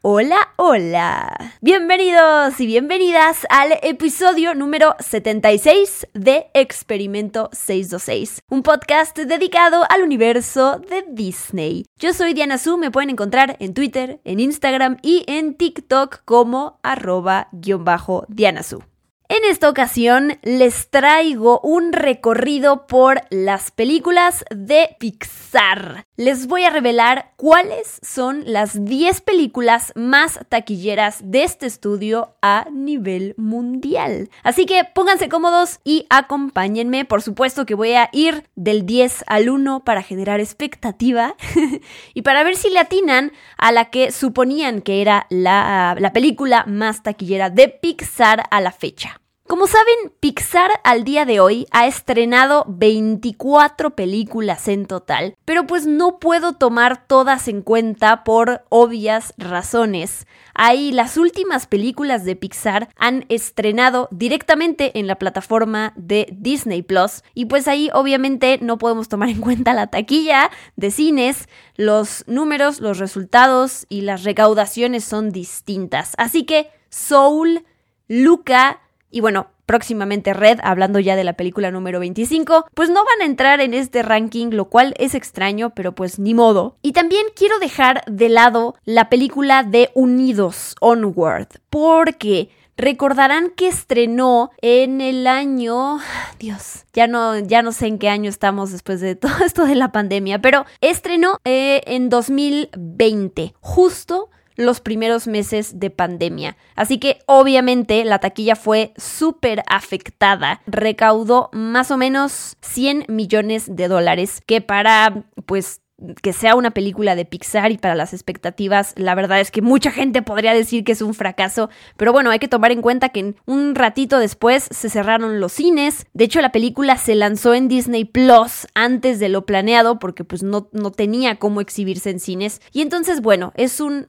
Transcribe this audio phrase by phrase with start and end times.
[0.00, 1.36] Hola, hola.
[1.60, 10.80] Bienvenidos y bienvenidas al episodio número 76 de Experimento 626, un podcast dedicado al universo
[10.88, 11.84] de Disney.
[11.98, 16.78] Yo soy Diana Su, me pueden encontrar en Twitter, en Instagram y en TikTok como
[16.84, 18.84] arroba-diana Su.
[19.30, 26.06] En esta ocasión les traigo un recorrido por las películas de Pixar.
[26.16, 32.68] Les voy a revelar cuáles son las 10 películas más taquilleras de este estudio a
[32.72, 34.30] nivel mundial.
[34.44, 37.04] Así que pónganse cómodos y acompáñenme.
[37.04, 41.36] Por supuesto que voy a ir del 10 al 1 para generar expectativa
[42.14, 46.64] y para ver si le atinan a la que suponían que era la, la película
[46.66, 49.17] más taquillera de Pixar a la fecha.
[49.48, 55.86] Como saben, Pixar al día de hoy ha estrenado 24 películas en total, pero pues
[55.86, 60.26] no puedo tomar todas en cuenta por obvias razones.
[60.52, 67.22] Ahí las últimas películas de Pixar han estrenado directamente en la plataforma de Disney Plus
[67.32, 72.80] y pues ahí obviamente no podemos tomar en cuenta la taquilla de cines, los números,
[72.80, 76.12] los resultados y las recaudaciones son distintas.
[76.18, 77.64] Así que Soul,
[78.08, 83.22] Luca, y bueno, próximamente Red, hablando ya de la película número 25, pues no van
[83.22, 86.76] a entrar en este ranking, lo cual es extraño, pero pues ni modo.
[86.82, 94.52] Y también quiero dejar de lado la película de Unidos, Onward, porque Recordarán que estrenó
[94.62, 95.98] en el año,
[96.38, 99.74] Dios, ya no, ya no sé en qué año estamos después de todo esto de
[99.74, 106.56] la pandemia, pero estrenó eh, en 2020, justo los primeros meses de pandemia.
[106.74, 110.60] Así que obviamente la taquilla fue súper afectada.
[110.66, 115.80] Recaudó más o menos 100 millones de dólares, que para pues
[116.22, 119.90] que sea una película de Pixar y para las expectativas, la verdad es que mucha
[119.90, 123.34] gente podría decir que es un fracaso, pero bueno, hay que tomar en cuenta que
[123.46, 128.04] un ratito después se cerraron los cines, de hecho la película se lanzó en Disney
[128.04, 132.82] Plus antes de lo planeado porque pues no, no tenía cómo exhibirse en cines y
[132.82, 134.06] entonces bueno, es un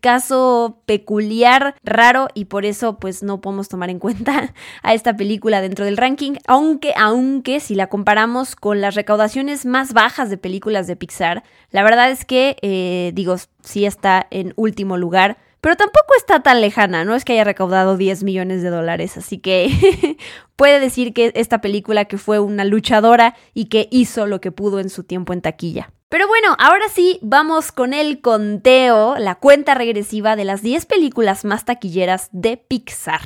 [0.00, 5.60] caso peculiar, raro y por eso pues no podemos tomar en cuenta a esta película
[5.60, 10.86] dentro del ranking, aunque aunque si la comparamos con las recaudaciones más bajas de películas
[10.86, 15.38] de Pixar, la verdad es que eh, digo, sí está en último lugar.
[15.60, 19.38] Pero tampoco está tan lejana, no es que haya recaudado 10 millones de dólares, así
[19.38, 20.16] que
[20.56, 24.80] puede decir que esta película que fue una luchadora y que hizo lo que pudo
[24.80, 25.92] en su tiempo en taquilla.
[26.08, 31.44] Pero bueno, ahora sí, vamos con el conteo, la cuenta regresiva de las 10 películas
[31.44, 33.20] más taquilleras de Pixar.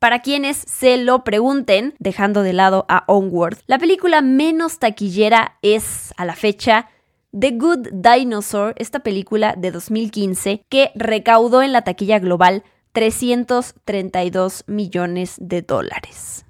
[0.00, 6.12] Para quienes se lo pregunten, dejando de lado a Onward, la película menos taquillera es,
[6.16, 6.88] a la fecha,
[7.36, 12.62] The Good Dinosaur, esta película de 2015 que recaudó en la taquilla global
[12.92, 16.46] 332 millones de dólares.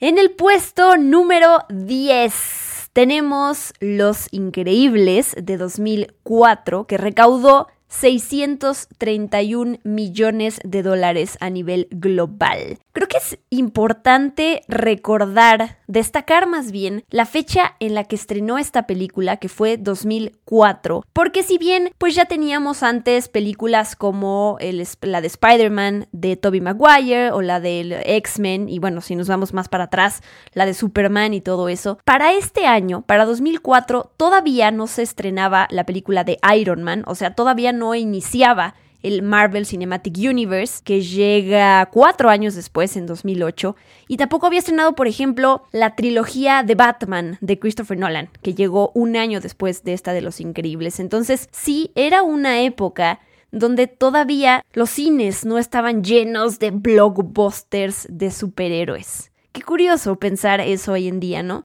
[0.00, 10.82] En el puesto número 10 tenemos Los Increíbles de 2004, que recaudó 631 millones de
[10.82, 12.78] dólares a nivel global.
[12.92, 18.86] Creo que es importante recordar, destacar más bien, la fecha en la que estrenó esta
[18.86, 24.58] película, que fue 2004, porque si bien pues ya teníamos antes películas como
[25.02, 29.52] la de Spider-Man de Tobey Maguire o la del X-Men, y bueno, si nos vamos
[29.52, 30.22] más para atrás,
[30.54, 35.68] la de Superman y todo eso, para este año, para 2004, todavía no se estrenaba
[35.70, 40.80] la película de Iron Man, o sea, todavía no no iniciaba el Marvel Cinematic Universe,
[40.84, 43.74] que llega cuatro años después, en 2008,
[44.06, 48.92] y tampoco había estrenado, por ejemplo, la trilogía de Batman de Christopher Nolan, que llegó
[48.94, 51.00] un año después de esta de Los Increíbles.
[51.00, 53.18] Entonces, sí, era una época
[53.50, 59.32] donde todavía los cines no estaban llenos de blockbusters de superhéroes.
[59.50, 61.64] Qué curioso pensar eso hoy en día, ¿no?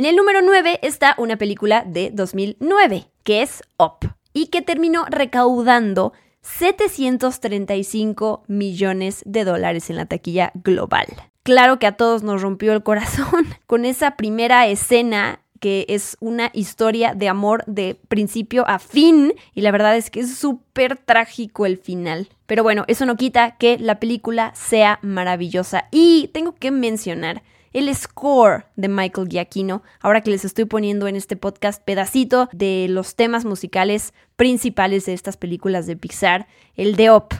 [0.00, 5.04] En el número 9 está una película de 2009, que es Up, y que terminó
[5.04, 11.04] recaudando 735 millones de dólares en la taquilla global.
[11.42, 16.48] Claro que a todos nos rompió el corazón con esa primera escena que es una
[16.54, 21.66] historia de amor de principio a fin y la verdad es que es súper trágico
[21.66, 22.30] el final.
[22.46, 27.42] Pero bueno, eso no quita que la película sea maravillosa y tengo que mencionar
[27.72, 32.86] el score de Michael Giacchino, ahora que les estoy poniendo en este podcast pedacito de
[32.88, 37.32] los temas musicales principales de estas películas de Pixar, el de Op,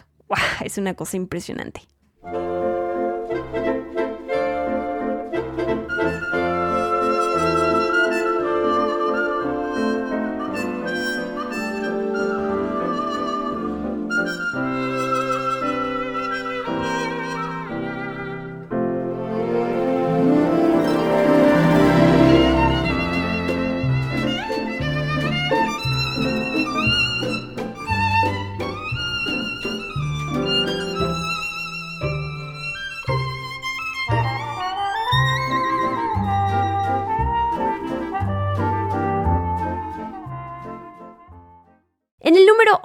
[0.64, 1.82] es una cosa impresionante.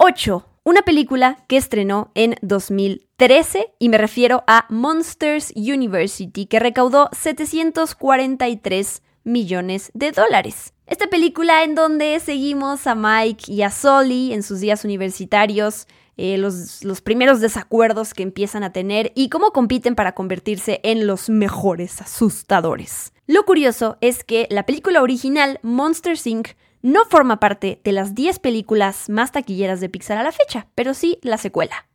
[0.08, 7.08] 8, una película que estrenó en 2013 y me refiero a Monsters University que recaudó
[7.10, 10.74] 743 millones de dólares.
[10.86, 16.38] Esta película en donde seguimos a Mike y a Sully en sus días universitarios, eh,
[16.38, 21.28] los, los, primeros desacuerdos que empiezan a tener y cómo compiten para convertirse en los
[21.28, 23.12] mejores asustadores.
[23.26, 26.50] Lo curioso es que la película original, Monsters Inc.,
[26.82, 30.94] no forma parte de las 10 películas más taquilleras de Pixar a la fecha, pero
[30.94, 31.86] sí la secuela.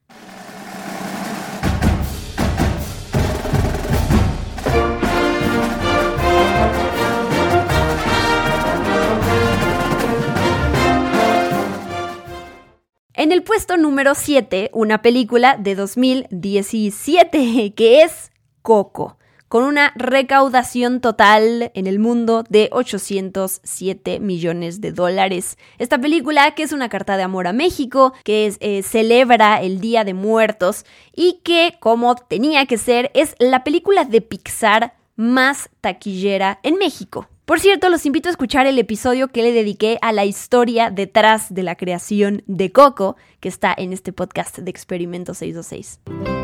[13.14, 18.32] En el puesto número 7, una película de 2017, que es
[18.62, 19.18] Coco
[19.52, 25.58] con una recaudación total en el mundo de 807 millones de dólares.
[25.78, 30.06] Esta película, que es una carta de amor a México, que eh, celebra el Día
[30.06, 36.62] de Muertos y que, como tenía que ser, es la película de Pixar más taquillera
[36.64, 37.28] en México.
[37.44, 41.54] Por cierto, los invito a escuchar el episodio que le dediqué a la historia detrás
[41.54, 46.41] de la creación de Coco, que está en este podcast de Experimento 626.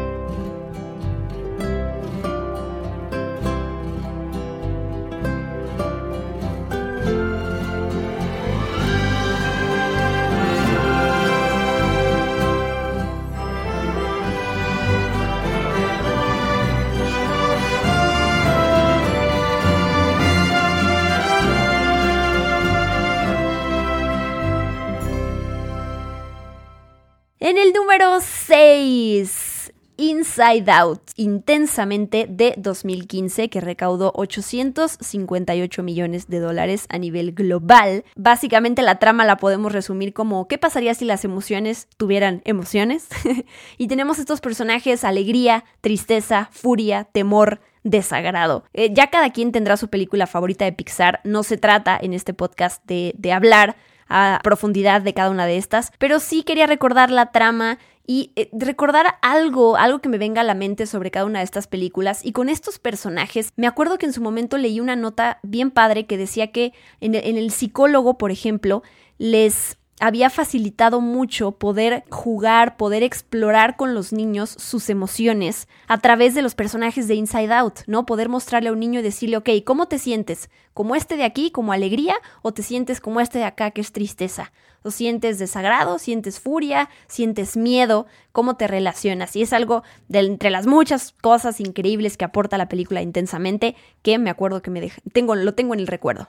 [27.97, 37.31] Número 6, Inside Out, intensamente de 2015, que recaudó 858 millones de dólares a nivel
[37.31, 38.05] global.
[38.15, 43.07] Básicamente la trama la podemos resumir como ¿qué pasaría si las emociones tuvieran emociones?
[43.79, 48.63] y tenemos estos personajes alegría, tristeza, furia, temor, desagrado.
[48.73, 51.19] Eh, ya cada quien tendrá su película favorita de Pixar.
[51.23, 53.75] No se trata en este podcast de, de hablar
[54.09, 58.49] a profundidad de cada una de estas, pero sí quería recordar la trama y eh,
[58.53, 62.25] recordar algo, algo que me venga a la mente sobre cada una de estas películas.
[62.25, 66.05] Y con estos personajes, me acuerdo que en su momento leí una nota bien padre
[66.05, 68.81] que decía que en el psicólogo, por ejemplo,
[69.17, 76.35] les había facilitado mucho poder jugar, poder explorar con los niños sus emociones a través
[76.35, 78.05] de los personajes de Inside Out, ¿no?
[78.05, 80.49] Poder mostrarle a un niño y decirle, ok, ¿cómo te sientes?
[80.73, 82.15] ¿Como este de aquí, como alegría?
[82.43, 84.51] ¿O te sientes como este de acá, que es tristeza?
[84.83, 85.97] ¿O sientes desagrado?
[85.97, 86.89] ¿Sientes furia?
[87.07, 88.05] ¿Sientes miedo?
[88.31, 89.35] ¿Cómo te relacionas?
[89.35, 94.19] Y es algo de entre las muchas cosas increíbles que aporta la película intensamente que
[94.19, 96.27] me acuerdo que me tengo, lo tengo en el recuerdo.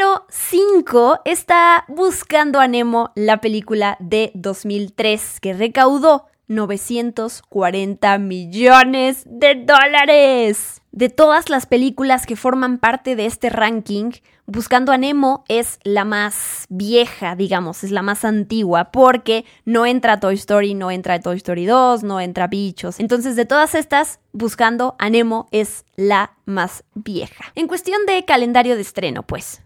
[0.00, 9.54] Número 5 está Buscando a Nemo, la película de 2003 que recaudó 940 millones de
[9.54, 10.82] dólares.
[10.90, 14.10] De todas las películas que forman parte de este ranking,
[14.46, 20.18] Buscando a Nemo es la más vieja, digamos, es la más antigua, porque no entra
[20.18, 22.98] Toy Story, no entra Toy Story 2, no entra Bichos.
[22.98, 27.52] Entonces, de todas estas, Buscando a Nemo es la más vieja.
[27.54, 29.62] En cuestión de calendario de estreno, pues.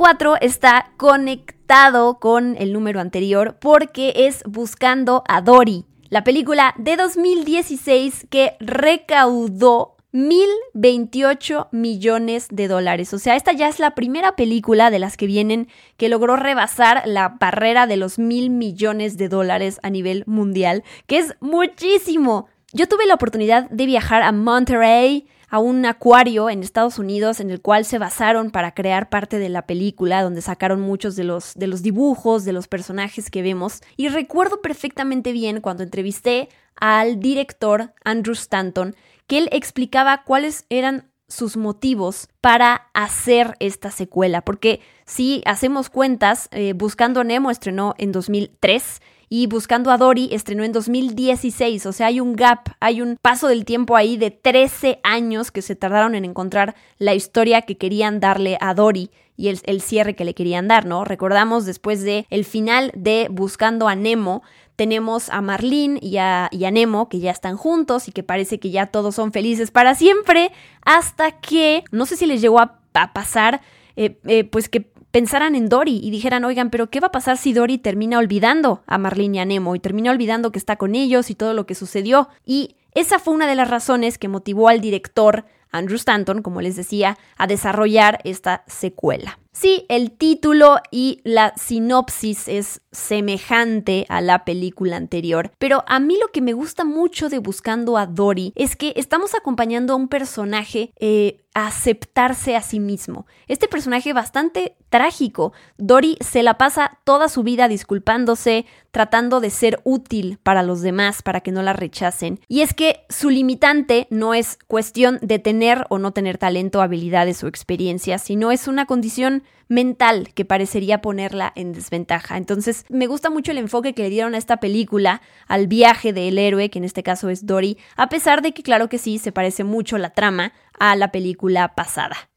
[0.00, 6.96] 4 está conectado con el número anterior porque es Buscando a Dory, la película de
[6.96, 13.12] 2016 que recaudó 1028 millones de dólares.
[13.12, 17.02] O sea, esta ya es la primera película de las que vienen que logró rebasar
[17.04, 22.46] la barrera de los mil millones de dólares a nivel mundial, que es muchísimo.
[22.72, 27.50] Yo tuve la oportunidad de viajar a Monterrey, a un acuario en Estados Unidos en
[27.50, 31.54] el cual se basaron para crear parte de la película, donde sacaron muchos de los,
[31.54, 33.82] de los dibujos, de los personajes que vemos.
[33.96, 38.94] Y recuerdo perfectamente bien cuando entrevisté al director Andrew Stanton,
[39.26, 46.48] que él explicaba cuáles eran sus motivos para hacer esta secuela, porque si hacemos cuentas,
[46.50, 49.00] eh, Buscando Nemo estrenó en 2003
[49.32, 53.46] y Buscando a Dory estrenó en 2016, o sea, hay un gap, hay un paso
[53.46, 58.18] del tiempo ahí de 13 años que se tardaron en encontrar la historia que querían
[58.18, 61.04] darle a Dory y el, cierre que le querían dar, ¿no?
[61.04, 64.42] Recordamos después de el final de Buscando a Nemo,
[64.74, 68.86] tenemos a Marlene y a, Nemo que ya están juntos y que parece que ya
[68.86, 70.50] todos son felices para siempre,
[70.82, 72.80] hasta que, no sé si les llegó a,
[73.14, 73.60] pasar,
[73.94, 77.36] eh, eh, pues que pensaran en Dory y dijeran, oigan, pero ¿qué va a pasar
[77.36, 80.94] si Dory termina olvidando a Marlene y a Nemo y termina olvidando que está con
[80.94, 82.28] ellos y todo lo que sucedió?
[82.44, 86.76] Y esa fue una de las razones que motivó al director Andrew Stanton, como les
[86.76, 89.38] decía, a desarrollar esta secuela.
[89.52, 96.16] Sí, el título y la sinopsis es semejante a la película anterior, pero a mí
[96.20, 100.06] lo que me gusta mucho de Buscando a Dory es que estamos acompañando a un
[100.06, 103.26] personaje eh, a aceptarse a sí mismo.
[103.48, 105.52] Este personaje bastante trágico.
[105.78, 111.22] Dory se la pasa toda su vida disculpándose, tratando de ser útil para los demás,
[111.22, 112.40] para que no la rechacen.
[112.46, 117.42] Y es que su limitante no es cuestión de tener o no tener talento, habilidades
[117.42, 122.36] o experiencias, sino es una condición mental que parecería ponerla en desventaja.
[122.36, 126.38] Entonces, me gusta mucho el enfoque que le dieron a esta película, al viaje del
[126.38, 129.32] héroe, que en este caso es Dory, a pesar de que claro que sí, se
[129.32, 132.30] parece mucho la trama a la película pasada.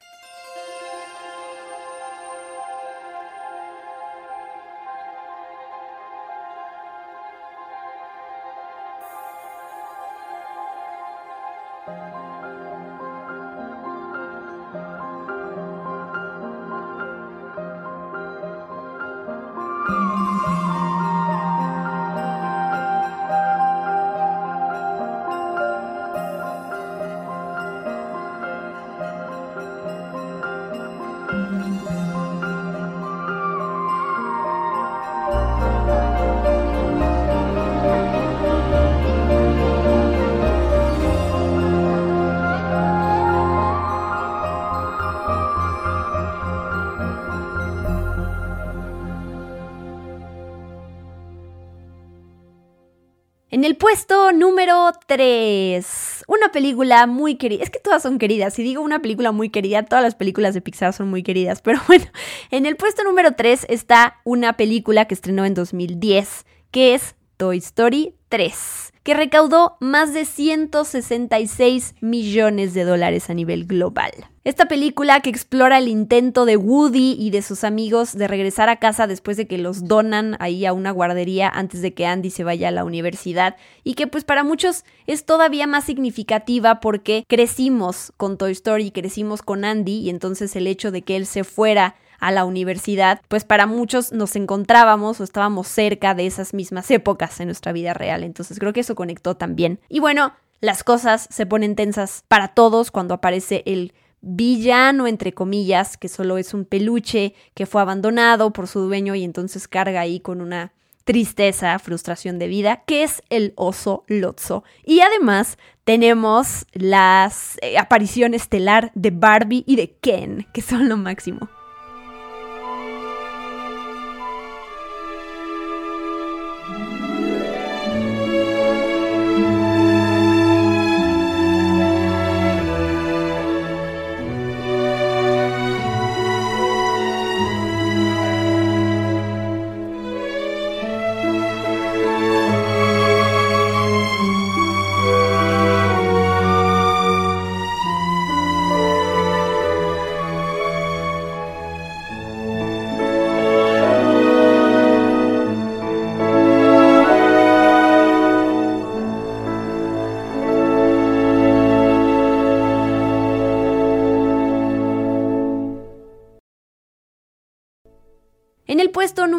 [53.53, 57.61] En el puesto número 3, una película muy querida.
[57.61, 58.55] Es que todas son queridas.
[58.55, 61.61] Si digo una película muy querida, todas las películas de Pixar son muy queridas.
[61.63, 62.05] Pero bueno,
[62.49, 67.57] en el puesto número 3 está una película que estrenó en 2010, que es Toy
[67.57, 74.11] Story 3 que recaudó más de 166 millones de dólares a nivel global.
[74.45, 78.77] Esta película que explora el intento de Woody y de sus amigos de regresar a
[78.77, 82.45] casa después de que los donan ahí a una guardería antes de que Andy se
[82.45, 88.13] vaya a la universidad y que pues para muchos es todavía más significativa porque crecimos
[88.15, 91.95] con Toy Story, crecimos con Andy y entonces el hecho de que él se fuera
[92.23, 97.39] a la universidad, pues para muchos nos encontrábamos o estábamos cerca de esas mismas épocas
[97.41, 98.23] en nuestra vida real.
[98.23, 99.79] Entonces creo que eso conectó también.
[99.89, 105.97] Y bueno, las cosas se ponen tensas para todos cuando aparece el villano, entre comillas,
[105.97, 110.21] que solo es un peluche que fue abandonado por su dueño y entonces carga ahí
[110.21, 110.71] con una
[111.03, 114.63] tristeza, frustración de vida, que es el oso Lotso.
[114.85, 120.95] Y además tenemos las eh, aparición estelar de Barbie y de Ken, que son lo
[120.95, 121.49] máximo.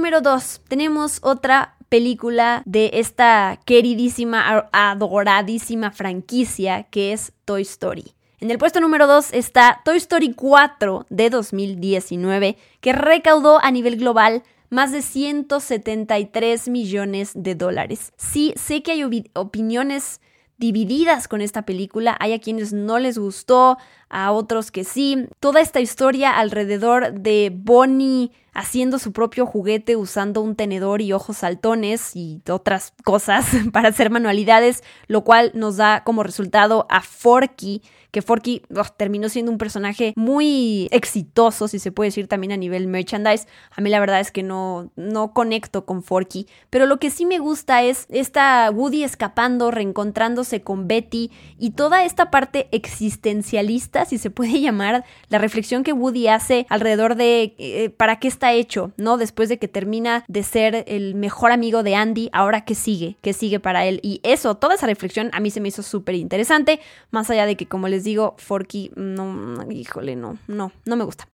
[0.05, 8.13] Número 2 tenemos otra película de esta queridísima, adoradísima franquicia que es Toy Story.
[8.39, 13.97] En el puesto número 2 está Toy Story 4 de 2019, que recaudó a nivel
[13.97, 18.13] global más de 173 millones de dólares.
[18.19, 20.21] Sí, sé que hay opiniones
[20.59, 23.79] divididas con esta película, hay a quienes no les gustó,
[24.11, 25.29] a otros que sí.
[25.41, 31.39] Toda esta historia alrededor de Bonnie haciendo su propio juguete usando un tenedor y ojos
[31.39, 37.83] saltones y otras cosas para hacer manualidades, lo cual nos da como resultado a Forky,
[38.15, 38.63] que Forky
[38.97, 43.49] terminó siendo un personaje muy exitoso, si se puede decir también a nivel merchandise.
[43.73, 47.27] A mí la verdad es que no, no conecto con Forky, pero lo que sí
[47.27, 54.19] me gusta es esta Woody escapando, reencontrándose con Betty y toda esta parte existencialista, si
[54.19, 58.93] se puede llamar, la reflexión que Woody hace alrededor de eh, para qué está hecho,
[58.97, 59.17] ¿no?
[59.17, 63.33] Después de que termina de ser el mejor amigo de Andy, ahora qué sigue, qué
[63.33, 64.01] sigue para él.
[64.03, 66.81] Y eso, toda esa reflexión a mí se me hizo súper interesante,
[67.11, 71.29] más allá de que, como les digo, Forky, no, híjole, no, no, no me gusta.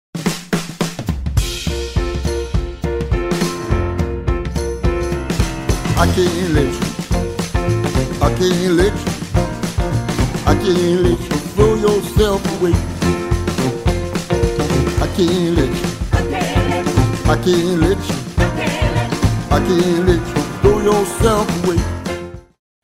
[5.98, 6.96] I can't let you.
[8.20, 9.12] I can't let you.
[10.46, 12.74] I can't let you throw yourself away.
[15.00, 15.85] I can't let you.
[20.84, 21.48] Yourself.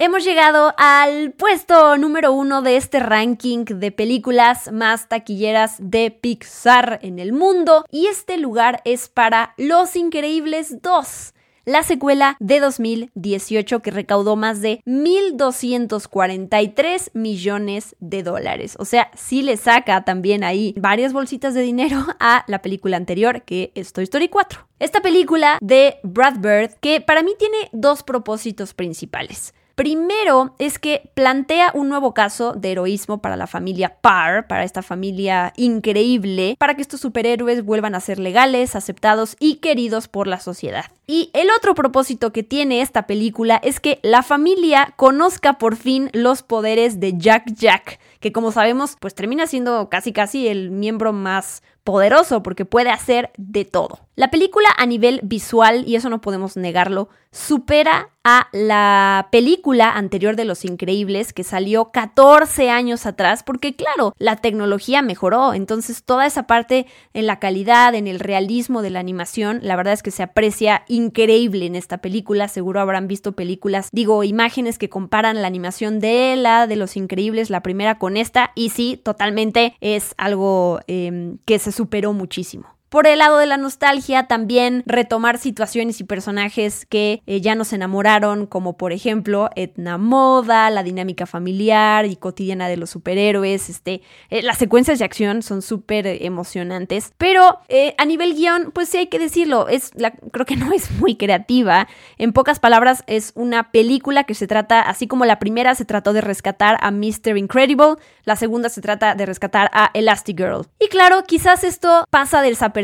[0.01, 6.99] Hemos llegado al puesto número uno de este ranking de películas más taquilleras de Pixar
[7.03, 7.85] en el mundo.
[7.89, 14.61] Y este lugar es para Los Increíbles 2 la secuela de 2018 que recaudó más
[14.61, 18.77] de 1.243 millones de dólares.
[18.79, 23.43] O sea, sí le saca también ahí varias bolsitas de dinero a la película anterior
[23.43, 24.69] que es Toy Story 4.
[24.79, 29.55] Esta película de Brad Bird que para mí tiene dos propósitos principales.
[29.75, 34.83] Primero es que plantea un nuevo caso de heroísmo para la familia Parr, para esta
[34.83, 40.41] familia increíble, para que estos superhéroes vuelvan a ser legales, aceptados y queridos por la
[40.41, 40.87] sociedad.
[41.07, 46.11] Y el otro propósito que tiene esta película es que la familia conozca por fin
[46.13, 51.13] los poderes de Jack Jack, que como sabemos pues termina siendo casi casi el miembro
[51.13, 54.01] más poderoso porque puede hacer de todo.
[54.15, 60.37] La película a nivel visual, y eso no podemos negarlo, supera a la película anterior
[60.37, 66.27] de Los Increíbles que salió 14 años atrás, porque claro, la tecnología mejoró, entonces toda
[66.27, 70.11] esa parte en la calidad, en el realismo de la animación, la verdad es que
[70.11, 75.49] se aprecia increíble en esta película, seguro habrán visto películas, digo, imágenes que comparan la
[75.49, 80.81] animación de la de Los Increíbles, la primera con esta, y sí, totalmente es algo
[80.87, 82.67] em, que se superó muchísimo.
[82.93, 87.73] Por el lado de la nostalgia, también retomar situaciones y personajes que eh, ya nos
[87.73, 93.71] enamoraron, como por ejemplo Etna Moda, la dinámica familiar y cotidiana de los superhéroes.
[93.71, 97.15] Este, eh, las secuencias de acción son súper emocionantes.
[97.17, 99.93] Pero eh, a nivel guion, pues sí hay que decirlo, es
[100.31, 101.89] creo que no es muy creativa.
[102.19, 106.13] En pocas palabras, es una película que se trata, así como la primera se trató
[106.13, 107.39] de rescatar a Mr.
[107.39, 110.67] Incredible, la segunda se trata de rescatar a Elastigirl.
[110.79, 112.82] Y claro, quizás esto pasa del desapercibido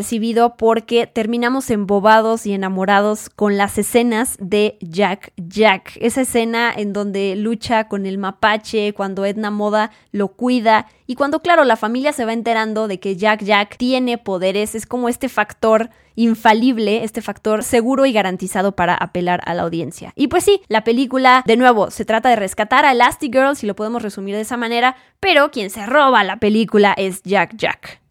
[0.56, 5.96] porque terminamos embobados y enamorados con las escenas de Jack Jack.
[6.00, 11.40] Esa escena en donde lucha con el mapache, cuando Edna Moda lo cuida y cuando,
[11.40, 15.28] claro, la familia se va enterando de que Jack Jack tiene poderes, es como este
[15.28, 20.12] factor infalible, este factor seguro y garantizado para apelar a la audiencia.
[20.16, 23.76] Y pues sí, la película, de nuevo, se trata de rescatar a Elastigirl, si lo
[23.76, 28.07] podemos resumir de esa manera, pero quien se roba la película es Jack Jack.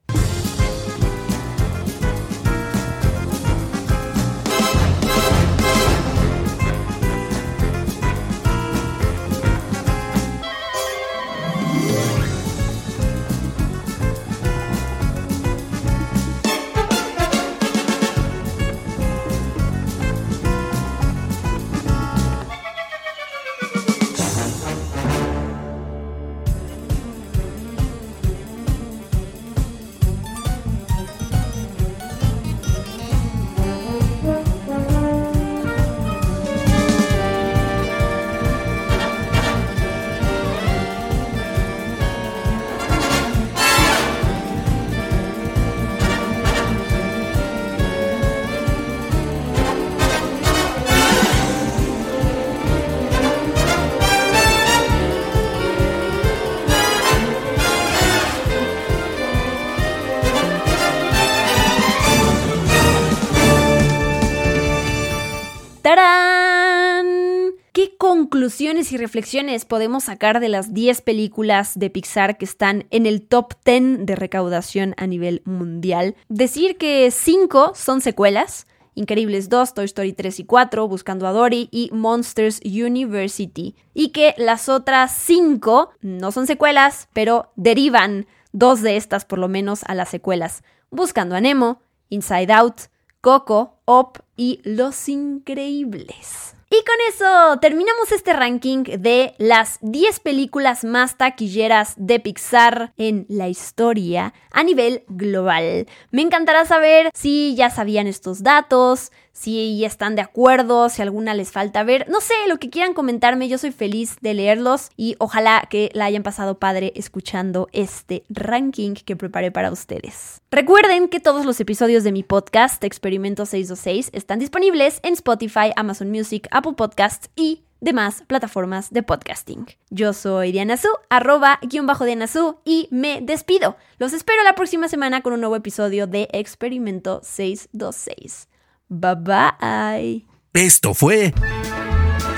[68.67, 73.53] Y reflexiones podemos sacar de las 10 películas de Pixar que están en el top
[73.63, 76.15] 10 de recaudación a nivel mundial?
[76.27, 78.67] Decir que 5 son secuelas.
[78.93, 83.73] Increíbles 2, Toy Story 3 y 4, Buscando a Dory y Monsters University.
[83.93, 89.47] Y que las otras 5 no son secuelas, pero derivan dos de estas por lo
[89.47, 90.61] menos a las secuelas.
[90.91, 92.81] Buscando a Nemo, Inside Out,
[93.21, 96.56] Coco, Op y Los Increíbles.
[96.69, 103.25] Y con eso terminamos este ranking de las 10 películas más taquilleras de Pixar en
[103.29, 105.87] la historia a nivel global.
[106.11, 111.51] Me encantará saber si ya sabían estos datos, si están de acuerdo, si alguna les
[111.51, 115.67] falta ver, no sé, lo que quieran comentarme, yo soy feliz de leerlos y ojalá
[115.69, 120.41] que la hayan pasado padre escuchando este ranking que preparé para ustedes.
[120.49, 126.09] Recuerden que todos los episodios de mi podcast Experimento 626 están disponibles en Spotify, Amazon
[126.09, 129.67] Music, Apple Podcasts y demás plataformas de podcasting.
[129.89, 133.77] Yo soy Diana Su, arroba guion bajo Diana Su, y me despido.
[133.99, 138.47] Los espero la próxima semana con un nuevo episodio de Experimento 626.
[138.89, 140.25] Bye bye.
[140.53, 141.33] Esto fue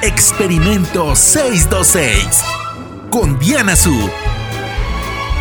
[0.02, 2.44] Experimento 626
[3.10, 4.10] con Diana Su.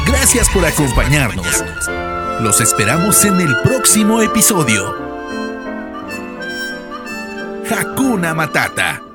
[0.06, 1.64] Gracias por acompañarnos.
[2.40, 5.07] Los esperamos en el próximo episodio.
[7.68, 9.07] Hakuna Matata.